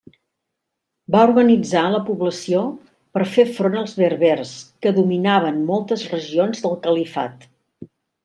Va 1.15 1.19
organitzar 1.27 1.83
la 1.95 1.99
població 2.07 2.63
per 3.17 3.27
fer 3.35 3.45
front 3.59 3.77
als 3.83 3.93
berbers 3.99 4.55
que 4.85 4.95
dominaven 4.97 5.61
moltes 5.69 6.07
regions 6.15 6.65
del 6.65 6.77
califat. 6.89 7.47